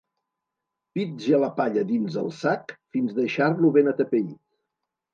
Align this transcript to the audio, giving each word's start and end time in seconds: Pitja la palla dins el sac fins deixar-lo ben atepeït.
Pitja 0.99 1.41
la 1.43 1.51
palla 1.61 1.85
dins 1.93 2.19
el 2.23 2.33
sac 2.41 2.77
fins 2.97 3.17
deixar-lo 3.23 3.75
ben 3.81 3.97
atepeït. 3.97 4.39